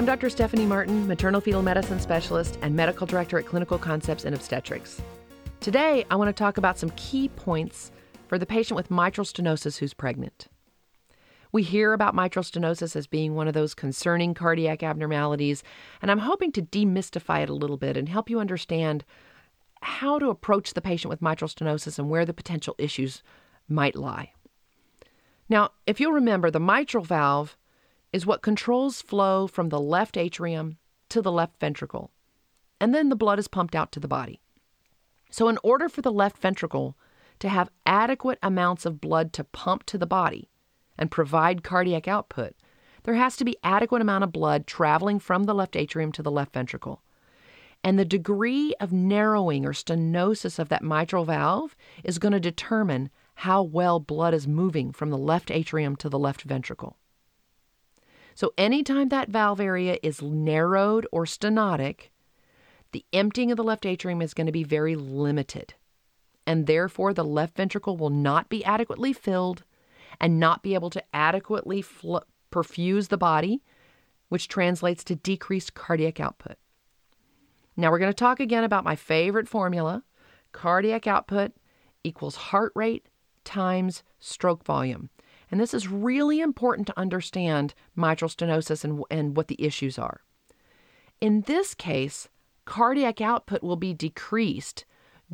[0.00, 0.30] I'm Dr.
[0.30, 5.02] Stephanie Martin, maternal fetal medicine specialist and medical director at Clinical Concepts in Obstetrics.
[5.60, 7.92] Today, I want to talk about some key points
[8.26, 10.48] for the patient with mitral stenosis who's pregnant.
[11.52, 15.62] We hear about mitral stenosis as being one of those concerning cardiac abnormalities,
[16.00, 19.04] and I'm hoping to demystify it a little bit and help you understand
[19.82, 23.22] how to approach the patient with mitral stenosis and where the potential issues
[23.68, 24.32] might lie.
[25.50, 27.58] Now, if you'll remember, the mitral valve
[28.12, 32.10] is what controls flow from the left atrium to the left ventricle,
[32.80, 34.40] and then the blood is pumped out to the body.
[35.30, 36.96] So, in order for the left ventricle
[37.38, 40.50] to have adequate amounts of blood to pump to the body
[40.98, 42.54] and provide cardiac output,
[43.04, 46.30] there has to be adequate amount of blood traveling from the left atrium to the
[46.30, 47.02] left ventricle.
[47.82, 53.08] And the degree of narrowing or stenosis of that mitral valve is going to determine
[53.36, 56.98] how well blood is moving from the left atrium to the left ventricle.
[58.40, 62.08] So, anytime that valve area is narrowed or stenotic,
[62.92, 65.74] the emptying of the left atrium is going to be very limited.
[66.46, 69.64] And therefore, the left ventricle will not be adequately filled
[70.18, 73.62] and not be able to adequately fl- perfuse the body,
[74.30, 76.56] which translates to decreased cardiac output.
[77.76, 80.02] Now, we're going to talk again about my favorite formula
[80.52, 81.52] cardiac output
[82.04, 83.04] equals heart rate
[83.44, 85.10] times stroke volume.
[85.50, 90.20] And this is really important to understand mitral stenosis and, and what the issues are.
[91.20, 92.28] In this case,
[92.64, 94.84] cardiac output will be decreased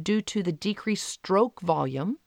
[0.00, 2.18] due to the decreased stroke volume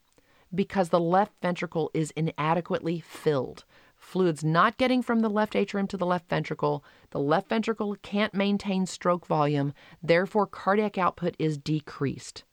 [0.53, 3.66] because the left ventricle is inadequately filled.
[3.95, 6.83] Fluid's not getting from the left atrium to the left ventricle.
[7.11, 12.44] The left ventricle can't maintain stroke volume, therefore, cardiac output is decreased.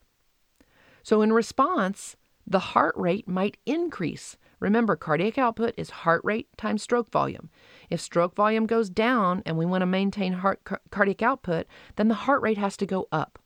[1.03, 2.16] So, in response,
[2.47, 7.50] the heart rate might increase Remember, cardiac output is heart rate times stroke volume.
[7.90, 12.14] If stroke volume goes down and we want to maintain heart, cardiac output, then the
[12.14, 13.38] heart rate has to go up.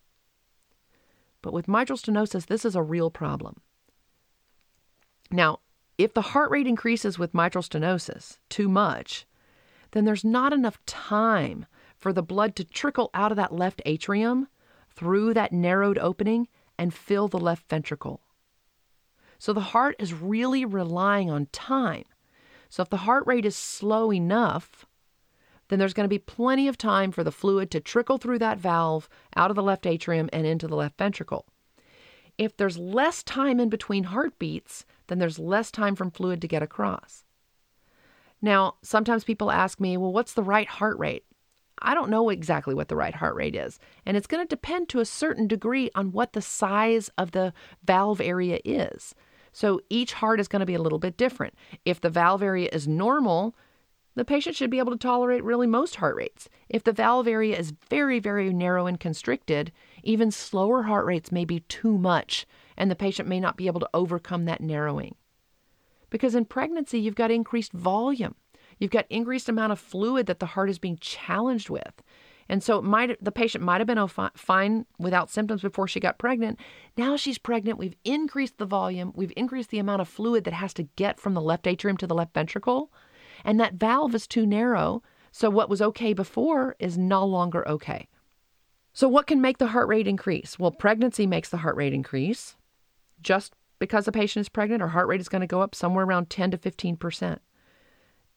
[1.43, 3.61] But with mitral stenosis, this is a real problem.
[5.33, 5.61] Now,
[5.99, 9.27] if the heart rate increases with mitral stenosis too much,
[9.91, 11.67] then there's not enough time
[11.97, 14.49] for the blood to trickle out of that left atrium
[14.91, 16.49] through that narrowed opening
[16.79, 18.23] and fill the left ventricle.
[19.41, 22.05] So the heart is really relying on time.
[22.69, 24.85] So if the heart rate is slow enough,
[25.69, 28.59] then there's going to be plenty of time for the fluid to trickle through that
[28.59, 31.47] valve out of the left atrium and into the left ventricle.
[32.37, 36.63] If there's less time in between heartbeats, then there's less time for fluid to get
[36.63, 37.25] across.
[38.43, 41.25] Now, sometimes people ask me, well, what's the right heart rate?
[41.81, 44.91] I don't know exactly what the right heart rate is, and it's going to depend
[44.91, 49.15] to a certain degree on what the size of the valve area is.
[49.53, 51.55] So each heart is going to be a little bit different.
[51.85, 53.55] If the valve area is normal,
[54.15, 56.49] the patient should be able to tolerate really most heart rates.
[56.69, 59.73] If the valve area is very, very narrow and constricted,
[60.03, 62.47] even slower heart rates may be too much,
[62.77, 65.15] and the patient may not be able to overcome that narrowing.
[66.11, 68.35] Because in pregnancy, you've got increased volume.
[68.79, 72.03] You've got increased amount of fluid that the heart is being challenged with.
[72.51, 76.59] And so might, the patient might have been fine without symptoms before she got pregnant.
[76.97, 77.79] Now she's pregnant.
[77.79, 79.13] We've increased the volume.
[79.15, 82.09] We've increased the amount of fluid that has to get from the left atrium to
[82.09, 82.93] the left ventricle.
[83.45, 85.01] And that valve is too narrow.
[85.31, 88.09] So what was okay before is no longer okay.
[88.93, 90.59] So, what can make the heart rate increase?
[90.59, 92.57] Well, pregnancy makes the heart rate increase.
[93.23, 96.05] Just because a patient is pregnant, our heart rate is going to go up somewhere
[96.05, 97.41] around 10 to 15 percent.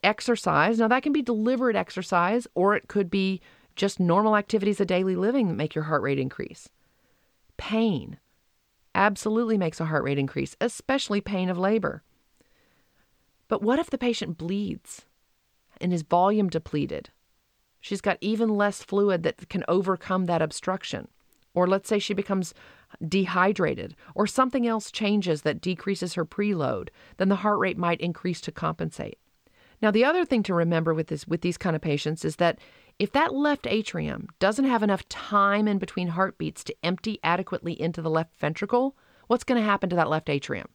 [0.04, 3.42] Exercise, now that can be deliberate exercise, or it could be
[3.76, 6.70] just normal activities of daily living that make your heart rate increase.
[7.58, 8.18] Pain
[8.96, 12.04] absolutely makes a heart rate increase, especially pain of labor.
[13.48, 15.06] But what if the patient bleeds
[15.82, 17.10] and is volume depleted?
[17.82, 21.08] She's got even less fluid that can overcome that obstruction.
[21.54, 22.54] Or let's say she becomes
[23.08, 28.42] dehydrated or something else changes that decreases her preload, then the heart rate might increase
[28.42, 29.20] to compensate.
[29.82, 32.60] Now, the other thing to remember with this with these kind of patients is that
[33.00, 38.02] if that left atrium doesn't have enough time in between heartbeats to empty adequately into
[38.02, 38.96] the left ventricle,
[39.28, 40.68] what's going to happen to that left atrium?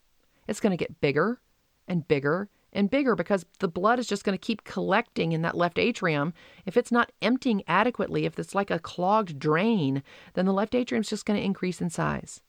[0.47, 1.39] It's going to get bigger
[1.87, 5.57] and bigger and bigger because the blood is just going to keep collecting in that
[5.57, 6.33] left atrium.
[6.65, 11.01] If it's not emptying adequately, if it's like a clogged drain, then the left atrium
[11.01, 12.41] is just going to increase in size.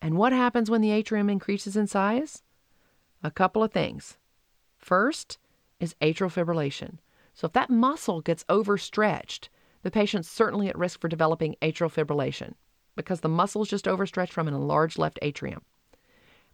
[0.00, 2.42] And what happens when the atrium increases in size?
[3.22, 4.16] A couple of things.
[4.78, 5.36] First,
[5.78, 6.98] is atrial fibrillation.
[7.40, 9.48] So if that muscle gets overstretched,
[9.82, 12.52] the patient's certainly at risk for developing atrial fibrillation
[12.96, 15.62] because the muscle is just overstretched from an enlarged left atrium.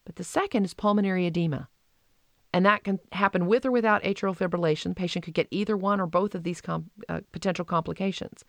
[0.05, 1.69] But the second is pulmonary edema.
[2.53, 4.91] And that can happen with or without atrial fibrillation.
[4.91, 8.45] The patient could get either one or both of these com- uh, potential complications.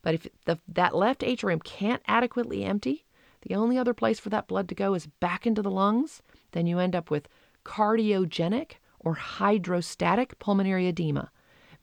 [0.00, 3.04] But if the, that left atrium can't adequately empty,
[3.42, 6.22] the only other place for that blood to go is back into the lungs,
[6.52, 7.28] then you end up with
[7.66, 11.30] cardiogenic or hydrostatic pulmonary edema,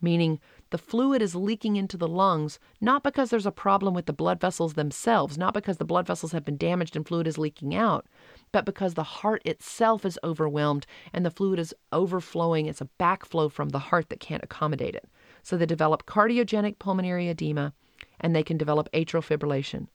[0.04, 0.40] meaning
[0.70, 4.40] the fluid is leaking into the lungs not because there's a problem with the blood
[4.40, 8.06] vessels themselves, not because the blood vessels have been damaged and fluid is leaking out,
[8.52, 12.66] but because the heart itself is overwhelmed and the fluid is overflowing.
[12.66, 15.08] It's a backflow from the heart that can't accommodate it.
[15.42, 17.74] So they develop cardiogenic pulmonary edema
[18.20, 19.88] and they can develop atrial fibrillation.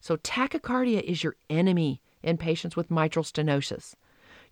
[0.00, 3.94] So tachycardia is your enemy in patients with mitral stenosis.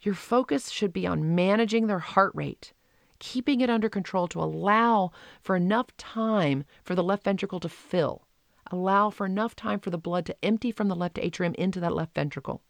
[0.00, 2.72] Your focus should be on managing their heart rate,
[3.18, 8.26] keeping it under control to allow for enough time for the left ventricle to fill,
[8.70, 11.94] allow for enough time for the blood to empty from the left atrium into that
[11.94, 12.62] left ventricle.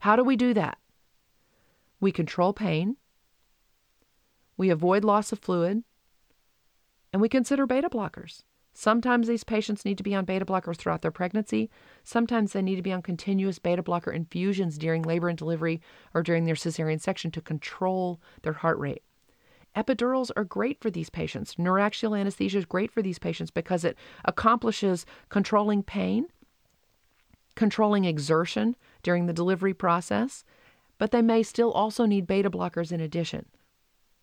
[0.00, 0.78] How do we do that?
[2.00, 2.96] We control pain,
[4.56, 5.84] we avoid loss of fluid,
[7.12, 8.42] and we consider beta blockers.
[8.78, 11.70] Sometimes these patients need to be on beta blockers throughout their pregnancy.
[12.04, 15.80] Sometimes they need to be on continuous beta blocker infusions during labor and delivery
[16.12, 19.02] or during their cesarean section to control their heart rate.
[19.76, 21.56] Epidurals are great for these patients.
[21.56, 26.26] Neuraxial anesthesia is great for these patients because it accomplishes controlling pain,
[27.54, 30.44] controlling exertion during the delivery process,
[30.98, 33.44] but they may still also need beta blockers in addition.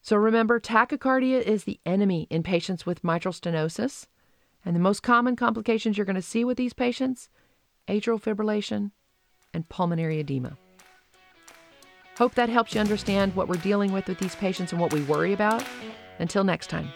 [0.01, 4.07] So remember, tachycardia is the enemy in patients with mitral stenosis.
[4.65, 7.29] And the most common complications you're going to see with these patients
[7.87, 8.91] atrial fibrillation
[9.53, 10.57] and pulmonary edema.
[12.17, 15.01] Hope that helps you understand what we're dealing with with these patients and what we
[15.03, 15.63] worry about.
[16.19, 16.91] Until next time.